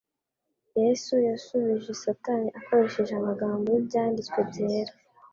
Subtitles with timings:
[0.81, 4.93] Yesu yasubije Satani akoresheje amagambo y'Ibyanditswe byera.